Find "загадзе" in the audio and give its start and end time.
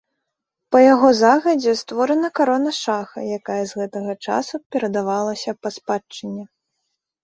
1.23-1.75